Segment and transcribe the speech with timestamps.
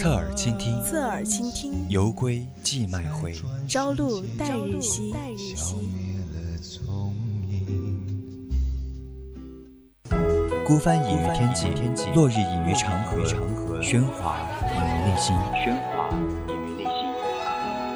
[0.00, 3.34] 侧耳倾听，侧耳倾听，游归寄麦回，
[3.68, 5.14] 朝露待日晞。
[10.66, 11.66] 孤帆隐于天际，
[12.14, 13.18] 落日隐于长河，
[13.82, 14.38] 喧哗
[14.72, 15.36] 隐于内心。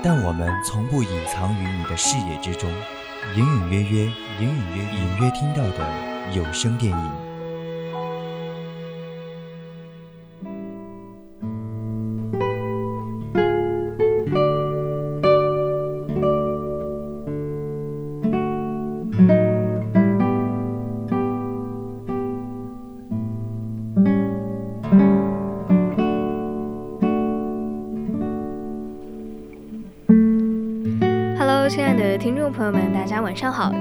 [0.02, 2.70] 但我们从不隐藏于你的视野之中，
[3.34, 4.04] 隐隐约约，
[4.42, 5.90] 隐隐约隐约听到的
[6.34, 7.34] 有声电影。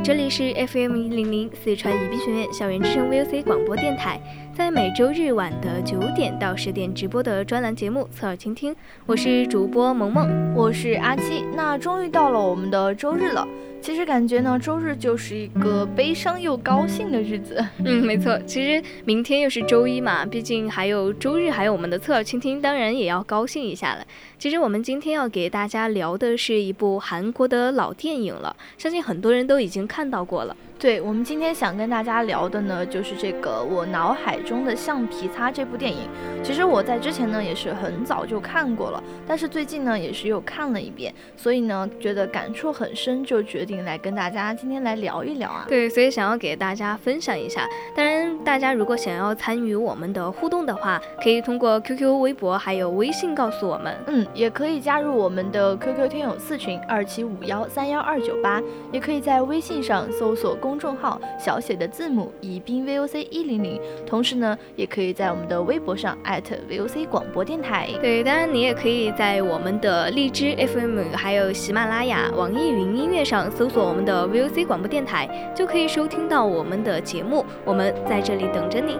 [0.04, 4.20] 这里是 FM 一零零四川宜宾学院校园之声 VOC 广播电台，
[4.54, 8.74] 在每周日晚的九点到十点直播的专栏节目《侧耳倾听》，
[9.06, 13.48] 我是主播萌萌，我是阿七，那终于到了我们的周日了。
[13.84, 17.62] 其实感觉呢，周日就是一个悲伤又高兴的日子。
[17.84, 18.40] 嗯，没错。
[18.46, 24.08] 其实明天又是周一嘛，毕竟还有周日，还有我们的侧耳倾听，当然也要高兴一下了。
[24.40, 30.56] 其实我们今天要给大家聊的是一部韩国的老电影了，相信很多人都已经看到过了。
[30.84, 36.10] 对我们今天想跟大家聊的呢，就是这个我脑海中的橡皮擦这部电影。
[36.44, 45.64] 其实我在之前呢也是很早就看过了，但是最近呢也是又看了一遍，所以呢觉得感触很深，就决定来跟大家今天来聊一聊啊。
[45.70, 47.66] 对，所以想要给大家分享一下。
[47.96, 53.96] 当然，大家如果想要参与我们的互动的话，可以通过 QQ、微博还有微信告诉我们。
[54.08, 58.62] 嗯，也可以加入我们的 QQ 听友四群二七五幺三幺二九八，
[58.92, 60.73] 也可以在微信上搜索公。
[60.74, 67.88] 公众号小写的字母宜宾 VOC 一零零，同时呢，也可以在我们的微博上 @VOC 广播电台。
[68.02, 77.46] 对，当然你也可以在我们的荔枝 FM，还有喜马拉雅、网易云音乐上搜索我们的 VOC 广播电台，就可以收听到我们的节目。
[77.64, 78.98] 我们在这里等着你。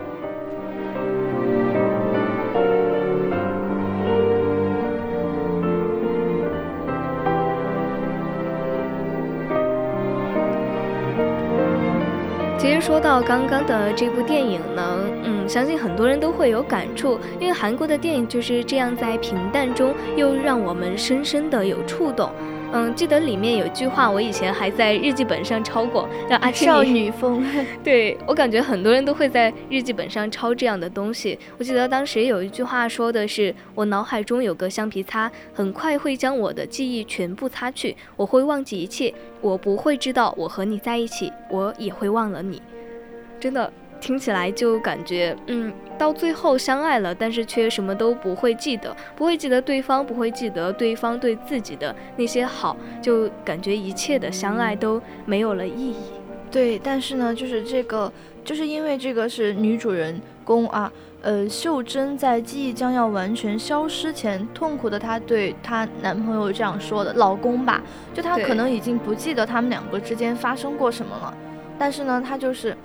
[12.64, 22.32] 其实说到刚刚的这部电影呢，嗯，相信很多人都会有感触，因为韩国的电影就是这样在平淡中又让我们深深的有触动。
[22.76, 27.46] 嗯，记得里面有句话，我以前还在日记本上抄过，让阿少女风。
[27.84, 31.38] 对我感觉很多人都会在日记本上抄这样的东西。
[31.60, 42.60] 我记得当时有一句话说的是：“我脑海中有个橡皮擦，很快会将我的记忆全部擦去，我会忘记一切，我不会知道我和你在一起，我也会忘了你。”
[43.40, 43.72] 真的。
[44.04, 55.96] 听起来就感觉，嗯，到最后相爱了，但是却什么都不会记得，不会记得对方，不会记得对方对自己的那些好，就感觉一切的相爱都没有了意义。
[56.52, 58.12] 对，但是呢，就是这个，
[58.44, 60.92] 就是因为这个是女主人公啊，
[61.22, 67.82] 呃，秀珍在记忆将要完全消失前，痛苦的她对她男朋友这样说的，老公吧，
[68.14, 71.34] 就她可能已经不记得他们两个之间发生过什么了，
[71.80, 72.76] 但是呢，她就是。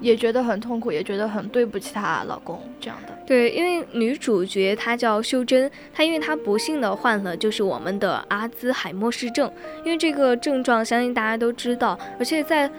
[0.00, 3.16] 也觉得很痛苦，也觉得很对不起她老公这样的。
[3.26, 9.50] 对，因为女主角她叫秀珍，她因为她不幸的患了就是我们的阿兹海默氏症，
[9.84, 12.70] 因为这个症状相信大家都知道，而且在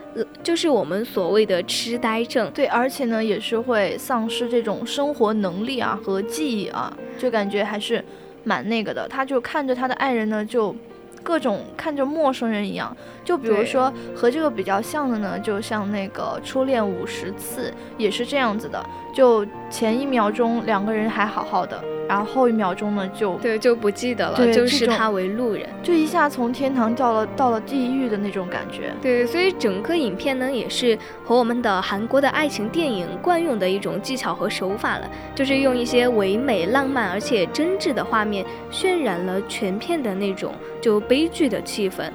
[0.42, 2.50] 就是我们所谓的痴呆症。
[2.52, 8.04] 对，而且呢也是会丧失这种生活能力啊和记忆啊，就感觉还是
[8.44, 9.08] 蛮那个的。
[9.08, 10.76] 她就看着她的爱人呢就。
[11.24, 18.84] 各种看着陌生人一样，就比如说和这个比较像的呢，就像那个初恋五十次也是这样子的，
[19.14, 21.84] 就前一秒钟两个人还好好的。
[22.08, 28.92] 然后后一秒钟呢，就对就不记得了，就视他为路人，就一下从天堂掉了到了地狱的那种感觉。
[29.00, 40.52] 对，所以整个影片呢，也是和我们的韩国的爱情电影惯用的一种技巧和手法了，就是用一些唯美、浪漫而且真挚的画面，渲染了全片的那种
[40.82, 42.10] 就悲剧的气氛。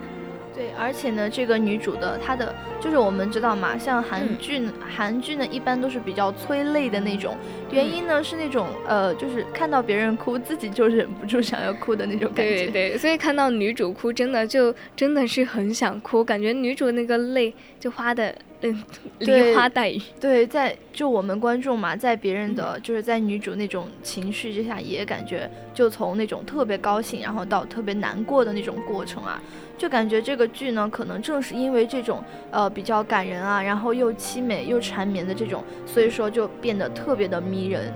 [0.55, 7.37] 对，而且呢，这个女主的她的就是我们知道嘛，像韩剧，韩剧呢一般都是比较催泪的那种，
[7.73, 12.67] 原因呢是那种呃，就是看到别人哭，自己就忍不住想要哭的那种感觉。
[12.67, 18.35] 对对，所以看到女主哭，真的就真的是很想哭，感觉女主那个泪就花的。
[18.67, 18.83] 嗯，
[19.19, 20.01] 梨花带雨。
[20.19, 29.39] 对，在就我们观众嘛，在别人的就是在女主那种情绪之下，也感觉就从那种特别高兴，然后到特别难过的那种过程啊，
[29.77, 37.93] 就感觉这个剧呢，可能正是因为这种呃比较感人啊，然后又凄美又缠绵的这种，所以说就变得特别的迷人。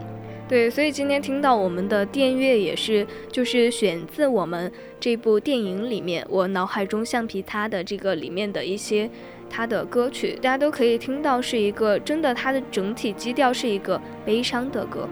[0.48, 9.10] 对，所以今天听到我们的电乐也是就是选自我们这部电影里面，我脑海中橡皮擦的这个里面的一些。
[9.50, 15.08] 它的歌曲，大家都可以听到，是一个真的，它的整体基调是一个悲伤的歌。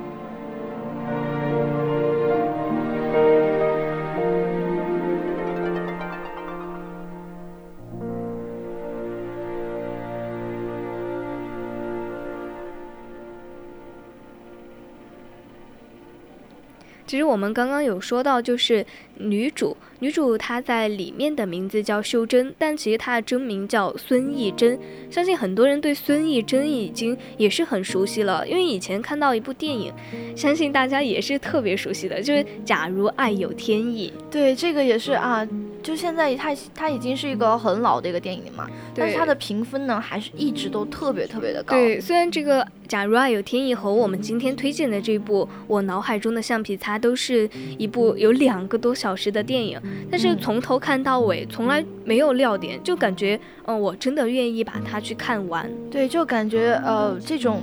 [17.16, 18.84] 其实我们刚刚有说到，就是
[19.18, 24.78] 女主，女主她在里面的名字叫秀珍，但其实她的真名叫孙艺珍。
[25.10, 29.92] 相信很多人对孙艺珍已经也是很熟悉了，因为以前看到一部电影，
[30.34, 34.12] 相信大家也是特别熟悉的，就是《假如爱有天意》。
[34.30, 35.46] 对，这个也是啊。
[35.82, 41.76] 就现在，它它已经是一个很老的一个电影嘛，但是它的评分呢，还是一直都特别特别的高。
[41.76, 47.48] 对，虽然这个《假如爱有天意》和我们今天推荐的这部《我脑海中的橡皮擦》都是
[47.78, 49.78] 一部有两个多小时的电影，
[50.10, 55.70] 但是从头看到尾，从来没有亮点，就感觉，嗯，我真的愿意把它去看完。
[55.90, 57.60] 对，就感觉，呃，这种。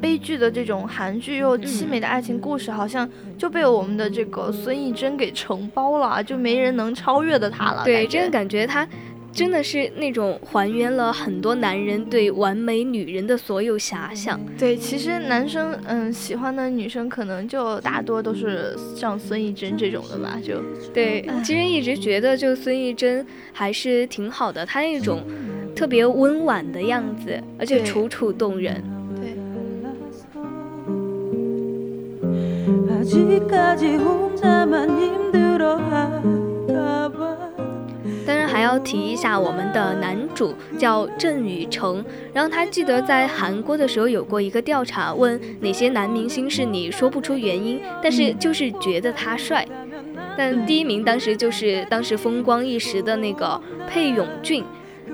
[0.00, 3.08] 悲剧的这种韩剧又凄美的爱情故事，好像
[3.38, 7.84] 就被我们的这个孙艺珍给承包了，就没人能超越的她了。
[7.84, 8.84] 对，真的感觉她
[9.32, 14.38] 真的是那种还原了很多男人对完美女人的所有遐想。
[14.58, 20.62] 对，其实男生嗯喜欢的女生可能就大多都是像孙艺珍这种的吧，就
[20.92, 21.26] 对。
[21.42, 25.22] 其实一直觉得就孙艺珍还是挺好的，她那种
[25.74, 28.82] 特别温婉的样子，而且楚楚动人。
[34.30, 35.41] 当
[38.62, 49.66] 要提一下我们的男主叫郑宇成，然后他记得在韩国的时候有过一个调查，问哪些男明星是你说不出原因，但是就是觉得他帅，
[50.36, 54.64] 但第一名当时就是当时风光一时的那个裴勇俊。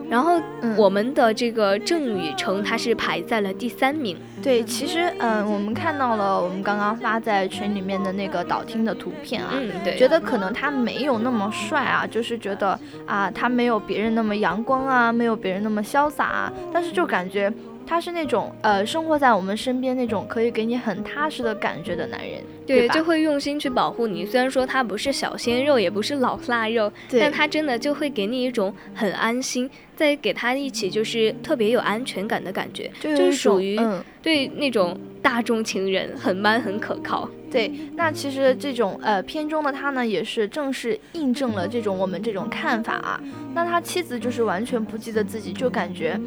[0.08, 0.40] 然后
[0.76, 4.16] 我们的这个郑宇成他是排在了第三名。
[4.42, 9.52] 对，其实嗯，我们看到了我们刚刚发在群里面的那个导听的图片啊，
[9.84, 17.52] 对，觉得可能他没有那么帅啊，就是觉得啊，他没有别人那么阳光啊，没有别人那么潇洒啊，但是就感觉。
[17.90, 24.26] 他是那种呃，生活在我们身边那种可以给你很踏实的感觉的男人，对，就会用心去保护你。
[24.26, 33.76] 虽然说他不是小鲜肉，也不是老腊肉，但他真的就会给你一种很安心，在给他一起就是特别有安全感的感觉，就是属于
[34.22, 37.28] 对那种大众情人，很 man 很可靠。
[37.50, 43.18] 对，那其实这种呃片中的他呢，也是正式印证了这种我们这种看法啊。
[43.54, 46.20] 那他妻子就是完全不记得自己，就感觉，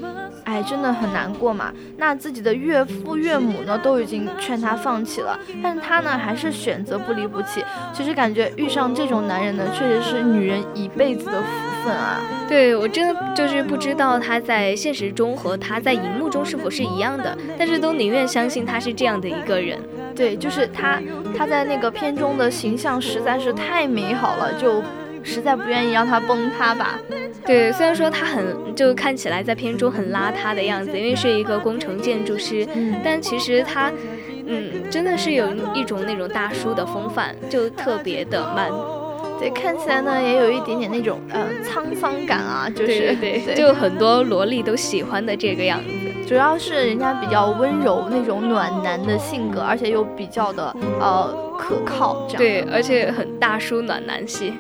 [0.44, 1.72] 哎，真的很难过嘛。
[1.96, 7.64] 那自己的岳父岳母呢，都已经劝他放弃了，但是他呢，还是选择不离不弃。
[7.94, 11.40] 其实感觉遇上这种男人呢，确实是女人一辈子的
[11.81, 12.22] 福分啊。
[12.48, 19.80] 对我真的就是不知道他在现实中和他在荧幕中是否是一样的，但是都宁愿相信他是这样的一个人。
[20.14, 21.02] 对，就是他，
[21.38, 24.84] 他在那个片中的形象实在是太美好了，就
[25.24, 27.00] 实在不愿意让他崩塌吧。
[27.46, 32.68] 对，虽然说他很就看起来在片中很邋遢的样子，因为是一个工程建筑师，
[33.04, 33.90] 但其实他，
[34.46, 38.72] 嗯，真的是有一种那种大叔的风范，就特别的 man。
[39.42, 46.28] 对，看起来呢也有一点点那种呃沧桑感啊，就是对，就很多萝莉都喜欢的这个样子。
[46.28, 54.54] 主要是人家比较温柔那种暖男的性格，而且又比较的呃可靠，这样对，而且很大叔暖男系。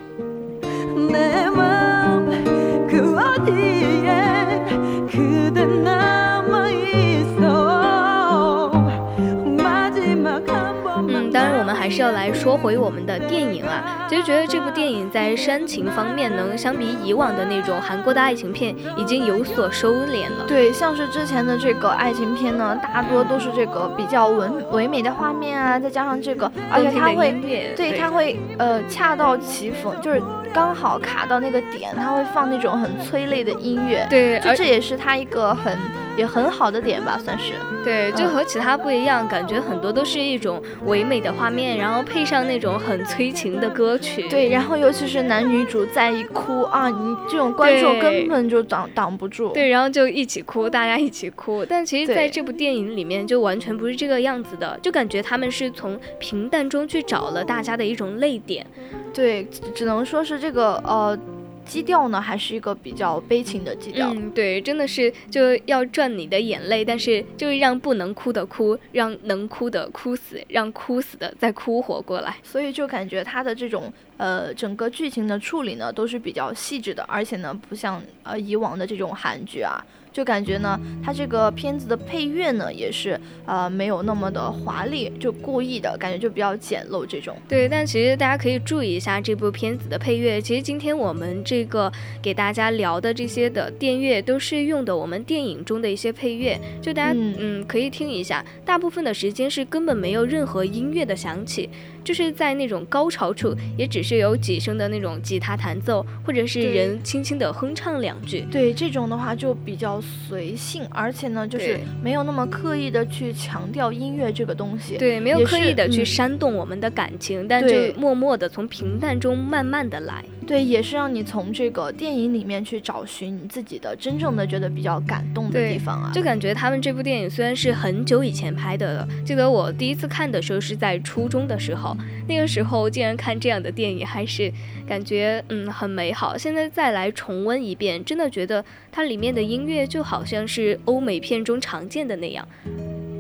[11.91, 20.45] 是要来说回我们的电影啊，其实觉得这部电影在煽情方面呢，相比以往的那种韩国的爱情片，已经有所收敛了。
[20.47, 27.31] 对，像是之前的这个爱情片呢，大多都是这个比较唯唯美的画面啊，再加上这个，而且它会，
[27.75, 30.21] 对，它会呃恰到其分，就是
[30.53, 34.05] 刚好卡到那个点，它会放那种很催泪的音乐。
[34.09, 35.77] 对，就这也是它一个很
[36.17, 37.53] 也很好的点吧，算是。
[37.83, 44.27] 对，就和其他不一样，感觉很多都是一种唯美的画面，然后配上那种很催情的歌曲。
[44.29, 49.51] 对，然后尤其是男女主在一哭啊，你这种观众根本就挡挡不住。
[49.53, 51.65] 对，然后就一起哭，大家一起哭。
[51.65, 58.65] 但其实在这部电影里面就完全不是这个样子的，就感觉他们是从平淡中去找了大家的一种泪点。
[59.13, 61.17] 对，只能说是这个呃。
[61.65, 64.13] 基调呢，还是一个比较悲情的基调。
[64.13, 72.35] 嗯，对，真的是就要赚你的眼泪，但是就让不能哭的哭，让能哭的哭死，让哭死的再哭活过来。
[72.43, 73.91] 所以就感觉他的这种
[74.21, 79.83] 呃整个剧情的处理呢，都是比较细致的，而且呢，不像呃以往的这种韩剧啊。
[80.13, 87.33] 就感觉呢，它这个片子的配乐呢，也是呃没有那么的华丽，就故意的感觉就比较简陋这种。
[87.47, 90.41] 对，但其实大家可以注意一下这部片子的配乐。
[90.41, 91.89] 其实今天我们这个
[92.21, 98.45] 给大家聊的这些的电乐，都是用的我们电影中的一些配乐，就大家嗯可以听一下。
[98.65, 101.69] 大部分的时间是根本没有任何音乐的响起。
[102.03, 108.41] 就是在那种高潮处，也只是有几声的那种吉他弹奏，或者是人轻轻的哼唱两句。
[108.51, 114.97] 对，这种的话就比较随性，而且呢，就是没有那么刻意的去强调音乐这个东西。
[114.97, 120.23] 对，没有刻意的去煽动我们的感情，但就默默的从平淡中慢慢的来。
[120.51, 126.11] 对，也是让你从这个电影里面去找寻你自己的真正的觉得比较感动的地方啊。
[126.13, 131.95] 就感觉他们这部电影虽然是很久以前拍的了，记得我第一次看的时候是在初中的时候。
[132.27, 134.51] 那个时候竟然看这样的电影，还是
[134.85, 136.37] 感觉嗯很美好。
[136.37, 142.45] 现在再来重温一遍，真的觉得它里面的音乐就好像是欧美片中常见的那样。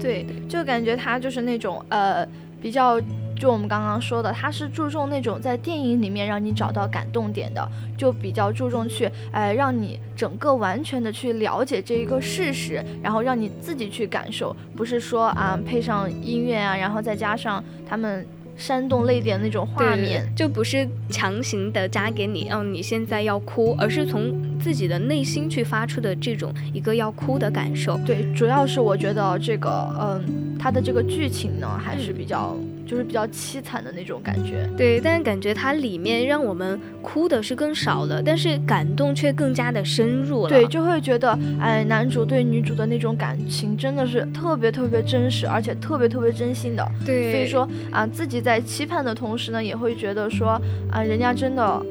[0.01, 2.27] 对，就感觉它就是那种呃
[2.61, 2.99] 比较，
[3.41, 7.67] 就我们刚刚说的，它是注重那种在电影里面让你找到感动点的，
[7.97, 18.23] 就比较注重去哎让你整个完全的去了解这一个事实，然后让你自己去感受，不是说啊配上音乐啊，然后再加上他们。
[18.57, 27.97] 煽动泪点那种画面，就不是强行的加给你，让你现在要哭，而是从自己的内心去发出的这种一个要哭的感受。
[28.05, 32.55] 对，主要是我觉得这个，嗯，它的这个剧情呢，还是比较。
[32.85, 40.49] 就是比较凄惨的那种感觉，对，但是感觉它里面让我们哭的是更少了，但是感动却更加的深入了。
[40.49, 46.85] 对，就会觉得，哎，男主对女主的那种感情真的是特别特别真实，而且特别特别真心的。
[47.05, 50.61] 对，所以说啊，自己在期盼的同时呢，也会觉得说，
[50.91, 51.85] 啊，人家真的。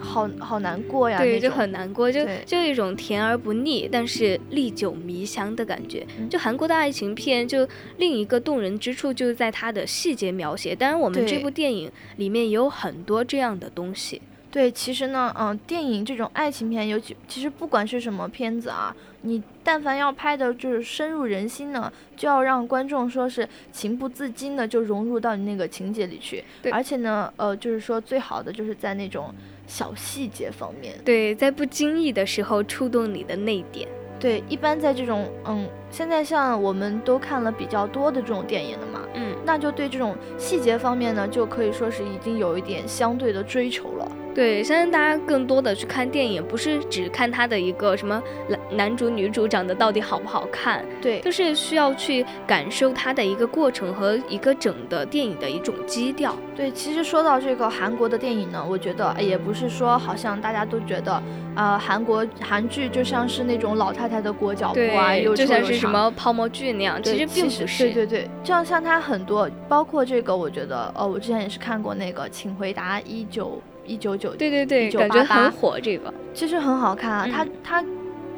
[0.00, 6.06] 好好难过呀，对，就很难过，就就一种甜而不腻，但是历久弥香的感觉。
[6.30, 10.74] 就韩国的爱情片，就另一个动人之处就是在它的细节描写。
[10.74, 14.22] 当然，我们这部电影里面也有很多这样的东西。
[14.50, 26.42] 对，其实呢，嗯，电影这种爱情片，尤其其实不管是什么片子啊，你但凡要拍的就是深入人心呢，就要让观众说是情不自禁的就融入到你那个情节里去。
[26.62, 29.34] 对，而且呢，呃，就是说最好的就是在那种。
[29.68, 33.86] 小细节方面，对，在不经意的时候触动你的那点。
[34.18, 44.10] 对，一般在这种，嗯，现在像我们都看了比较多的这种电影了嘛，嗯，那就对这种细节方面呢，就可以说是已经有一点相对的追求了。
[44.38, 56.36] 对，相信大家更多的去看电影，不是只看他的一个什么男男主女主长得到底好不好看，对，就是需要去感受他的一个过程和一个整的电影的一种基调。
[56.54, 61.20] 对，其实说到这个韩国的电影呢，我觉得也不是说好像大家都觉得，
[61.56, 67.82] 呃，韩国韩剧就像是那种老太太的裹脚布啊，又就像是什么泡沫剧那样，其实并不是。
[67.86, 73.60] 对对对，就像像他很多，包括这个，我觉得，呃，我之前也是看过那个《请回答一九》。
[73.88, 75.80] 一九九对对对，感觉很火。
[75.80, 77.84] 这个其实很好看啊，它它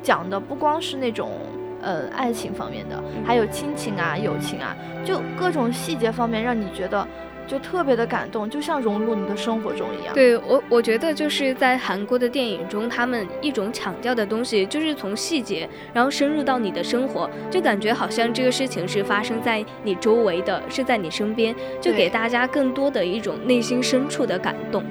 [0.02, 1.32] 讲的不光是那种
[1.82, 7.06] 呃爱情方面的，还有亲情啊、友情啊，就各种细节方面，让你觉得
[7.46, 10.14] 就特别的感动，就像融入你的生活中一样。
[10.14, 24.84] 对我，我觉得就是在韩国的电影中，他们一种强调的东西，就是从细节，然后深入到你的生活，就感觉好像这个事情是发生在你周围的，是在你身边，就给大家更多的一种内心深处的感动。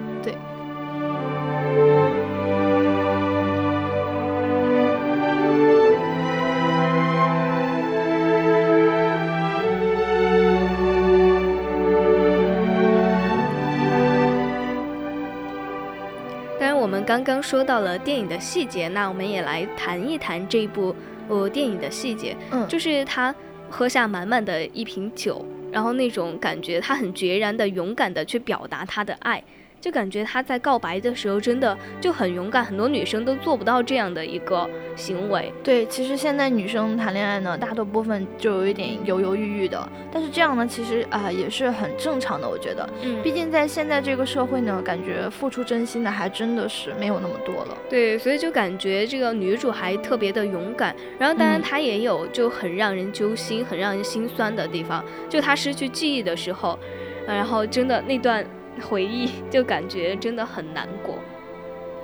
[17.29, 20.95] 刚刚说到了电影的细节，那我们也来谈一谈这部
[21.27, 22.36] 呃电影的细节。
[22.50, 23.33] 嗯，就是他
[23.69, 29.43] 喝下满满的一瓶酒，然后那种感觉，他很决然的、勇敢的去表达他的爱。
[29.81, 35.51] 就感觉他在告白的时候真的就很勇敢，很多女生都做不到这样的一个行为。
[35.63, 42.88] 对，其实现在女生谈恋爱呢，大多部分就有一点犹犹豫豫的，但是这样呢，其实啊也是很正常的，我觉得。
[43.01, 47.77] 嗯，毕竟在现在这个社会呢，感觉付出真心的还真的是没有那么多了。
[47.89, 50.95] 对，所以就感觉这个女主还特别的勇敢。
[51.17, 56.77] 然后当然她也有就很让人揪心、很让人心酸的地方，就她失去记忆的时候，
[57.25, 58.45] 然后真的那段。
[58.79, 61.17] 回忆 就感觉真的很难过，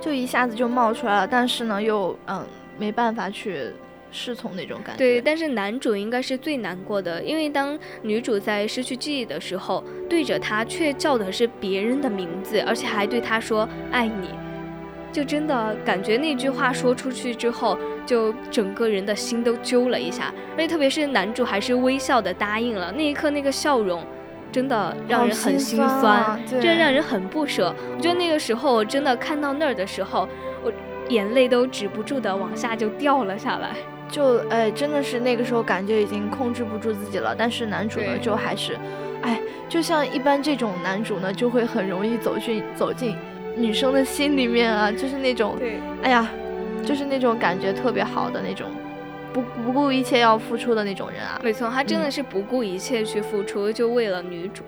[0.00, 2.44] 就一下子就冒出来了，但是呢，又嗯
[2.78, 3.70] 没办法去
[4.10, 4.98] 侍从那种感觉。
[4.98, 14.30] 对，但是男主应该是最难过的，因为当女主在失去记忆的时候，对着他却叫的是别人的名字，而且还对他说爱你，
[15.12, 24.04] 就真的感觉那句话说出去之后，就整个人的心都揪了一下，而且特别是男主还是微笑的答应了，那一刻那个笑容。
[24.52, 27.74] 真的让人很心酸，真的让人很不舍。
[27.94, 30.28] 我觉得那个时候，我真的看到那儿的时候，
[30.62, 30.72] 我
[31.08, 33.70] 眼泪都止不住的往下就掉了下来。
[34.08, 37.34] 就哎，真的是那个时候感觉已经控制不住自己了。
[37.36, 38.78] 但是男主呢，就还是，
[39.22, 43.16] 哎，就像一般这种男主呢，就会很容易走进走进
[43.56, 45.56] 女生的心里面啊，就是那种，
[46.02, 46.28] 哎呀，
[46.84, 48.68] 就是那种感觉特别好的那种。
[49.36, 54.64] 不不顾一切要付出的那种人啊，没错，他真的是不顾一切去付出，就为了女主。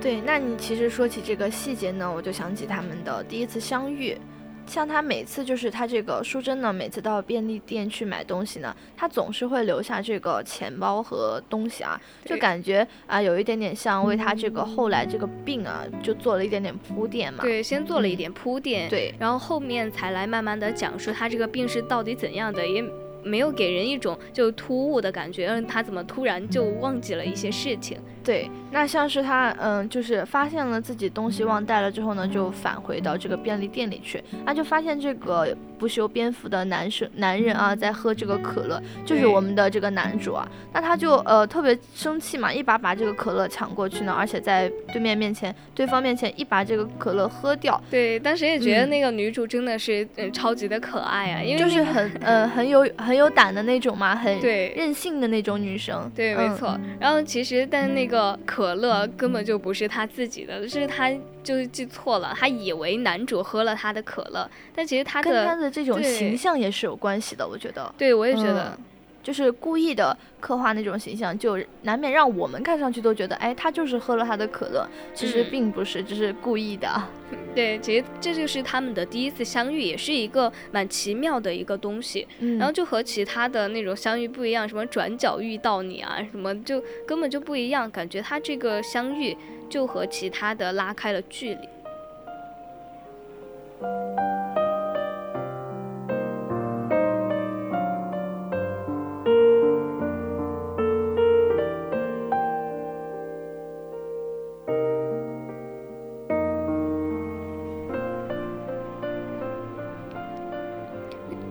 [0.00, 4.18] 对，那你其实说起这个细节呢，我就想起他们的第一次相遇。
[4.66, 17.42] 像他每次就是他这个淑珍呢，每次到便利店去买东西呢，他总是会留下这个钱包和东西啊，就感觉啊有一点点像为他这个后来这个病啊，就做了一点点铺垫嘛。
[17.42, 22.84] 对，先做了一点铺垫，对，然后后面才来慢慢的讲述他这个病是到底怎样的，也
[23.26, 27.98] 没有给人一种就突兀的感觉，嗯，他怎么突然就忘记了一些事情。
[28.24, 47.80] 对，那像是他，嗯，就是发现了自己东西忘带了之后呢，就返回到这个便利店里去，那就发现这个不修边幅的男生男人啊，在喝这个可乐，就是我们的这个男主啊，那他就呃特别生气嘛，一把把这个可乐抢过去呢，而且在对面面前，对方面前一把这个可乐喝掉。
[47.90, 56.10] 对，当时也觉得那个女主真的是嗯超级的可爱啊，因为就是很呃很有很有胆的那种嘛，很对任性的那种女生。
[56.14, 56.78] 对，没错。
[56.98, 58.36] 然后其实但那个。
[58.46, 61.10] 可乐根本就不是他自己的，是他
[61.42, 67.92] 就是记错了，他以为男主喝了他的可乐，但其实他的跟他的这种形象也是有关系的，我觉得。
[67.98, 68.78] 对，我也觉得。
[69.26, 76.88] 就是故意的刻画那种形象，就难免让我们看上去都觉得，哎，他就是喝了他的可乐，其实并不是，只是故意的。
[77.52, 82.24] 对，其实这就是他们的第一次相遇，也是一个蛮奇妙的一个东西。
[82.38, 89.36] 然后就和其他的那种相遇不一样，什么转角遇到你啊，什么就根本就不一样，感觉他这个相遇
[89.68, 91.68] 就和其他的拉开了距离。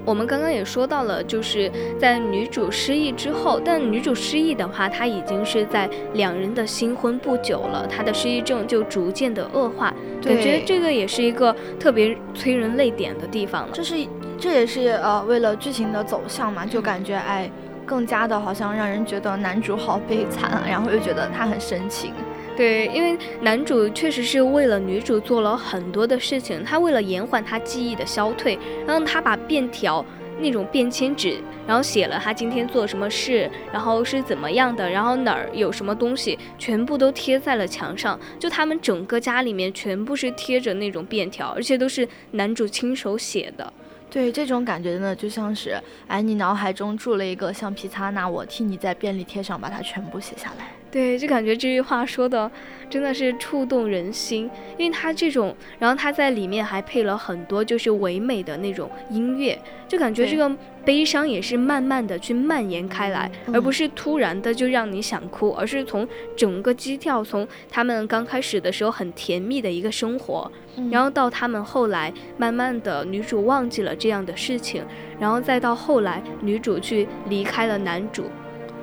[0.05, 9.91] 我们刚刚也说到了，就是在女主失忆之后，但女主失忆的话，她已经是在两人的新婚不久了，她的失忆症就逐渐的恶化，
[10.23, 13.69] 感觉这个也是一个特别催人泪点的地方了。
[13.73, 13.95] 这是，
[14.37, 17.49] 这也是呃为了剧情的走向嘛，就感觉哎，
[17.85, 22.13] 更加的好像让人觉得男主好悲惨啊，然后又觉得他很深情。
[22.55, 30.03] 对，因为男主确实是为了女主做了很多的事情，他为了延缓他记忆的消退，然后他把便条
[30.39, 31.37] 那种便签纸，
[31.67, 38.17] 然后写了他今天做什么事，然后是怎么样的，然后哪儿有什么东西，全部都贴在了墙上。
[38.39, 43.73] 就他们整个家里面全部是贴着那种便条，而且都是男主亲手写的。
[44.09, 50.71] 对，这种感觉呢，就像是哎，你脑海中住了一个橡皮擦，那我替你在便利贴上把它全部写下来。
[50.95, 52.49] 对，就感觉这句话说的
[52.89, 60.49] 真的是触动人心，因为他这种，然后他在里面还配了很多就是唯美的那种音乐，就感觉这个
[60.85, 70.49] 悲伤也是慢慢的去蔓延开来，而不是突然的就让你想哭，而是从整个基调，从他们刚开始的时候很甜蜜的一个生活，
[70.89, 74.81] 然后到他们后来慢慢的女主忘记了这样的事情，
[75.19, 78.23] 然后再到后来女主去离开了男主。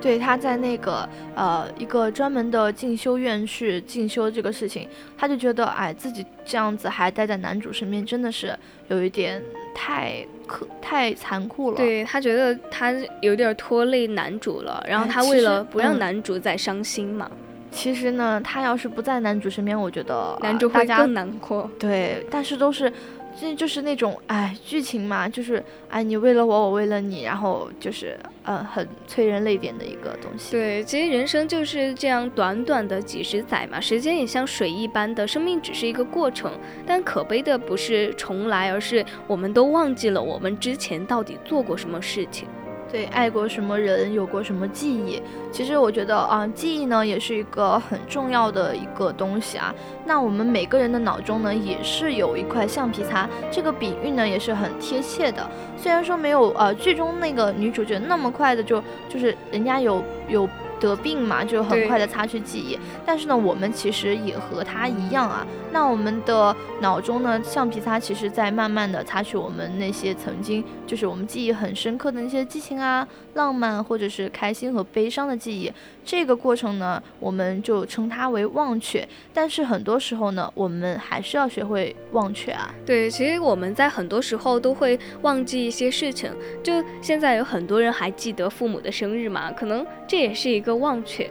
[0.03, 9.41] 对，他在那个呃一个专门的进修院去进修这个事情，他就觉得哎自己这样子还待在男主身边真的是有一点
[9.75, 11.77] 太可太残酷了。
[11.77, 17.31] 对他觉得他有点拖累男主了，然后他为了不让男主再伤心嘛。
[17.71, 21.71] 其实呢，他要是不在男主身边，我觉得男主会更难过。
[21.79, 22.93] 对，但是都是。
[23.41, 30.53] 这就是那种哎，剧情嘛，就是哎，你为了我，我为了你，然后就是嗯，很催人泪点的一个东西。
[30.53, 36.53] 对，其实人生就是这样短短的几十载嘛，时间也像水一般的，生命只是一个过程。
[36.87, 42.47] 但可悲的不是重来，而是我们都忘记了我们之前到底做过什么事情。
[42.93, 45.23] 对，爱过什么人，有过什么记忆？
[45.51, 49.75] 其实我觉得啊，记忆呢也是一个很重要的一个东西啊。
[50.05, 55.49] 那我们每个人的脑中呢，也是有一块橡皮擦，这个比喻呢也是很贴切的。
[55.75, 60.47] 虽然说没有呃剧中那个女主角那么快的就就是人家有有。
[60.83, 62.79] 得病嘛，就很快的擦去记忆。
[63.07, 65.47] 但是呢，我们其实也和他一样啊。
[65.71, 75.73] 那我们的脑中呢，橡皮擦其实在慢慢的擦去我们那些曾经就是我们记忆很深刻的那些激情啊、浪漫或者是开心和悲伤的记忆。
[76.05, 79.09] 这个过程呢，我们就称它为忘却。
[79.33, 82.75] 但是很多时候呢，我们还是要学会忘却啊。
[82.85, 86.31] 对，其实我们在很多时候都会忘记一些事情。
[86.63, 90.72] 就现在有很多人还记得父母的生日嘛，可能这也是一个。
[90.77, 91.31] 忘却，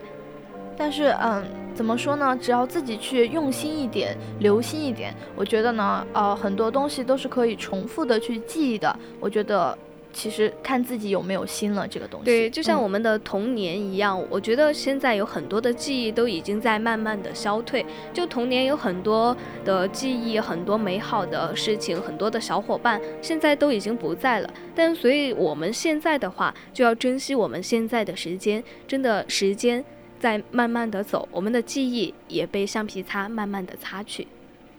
[0.77, 2.37] 但是嗯，怎么说呢？
[2.41, 8.93] 只要自己去用心一点，留心一点，我觉得呢，呃，很多东西都是可以重复的去记忆的。
[9.19, 9.77] 我觉得。
[10.13, 12.25] 其实看自己有没有心了，这个东西。
[12.25, 17.85] 对，就像我们的童年一样，我觉得现在有很多的记忆都已经在慢慢的消退。
[18.13, 24.53] 就童年有很多的记忆，很多美好的事情，很多的小伙伴，现在都已经不在了。
[24.75, 29.83] 但所以我们现在的话，就要珍惜我们现在的时间，真的时间
[30.19, 34.27] 在慢慢的走，我们的记忆也被橡皮擦慢慢的擦去。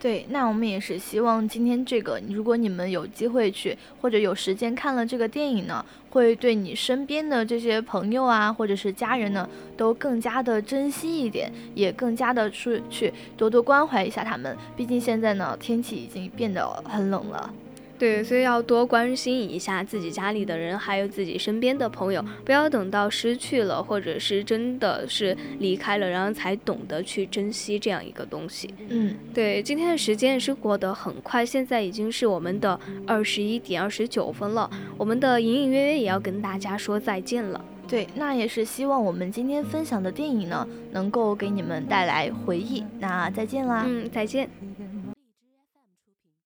[0.03, 14.57] 对，那我们也是希望今天这个，如果你们有机会去或者有时间看了这个电影呢，会对你身边的这些朋友啊，或者是家人呢，都更加的珍惜一点，也更加的出去多多关怀一下他们。
[14.77, 17.55] 毕竟现在呢，天气已经变得很冷了。
[18.03, 28.75] 对，所以要多关心一下自己家里的人，还有自己身边的朋友，不要等到失去了，或者是真的是离开了，然后才懂得去珍惜这样一个东西。
[28.89, 37.65] 嗯，对，今天的时间也是过得很快，现在已经是我们的二十一点二十九分了，我们的隐隐约约也要跟大家说再见了。
[37.87, 42.83] 对，那也是希望我们今天分享的电影呢，能够给你们带来回忆。
[42.99, 43.85] 那再见啦！
[43.87, 44.51] 嗯，再见。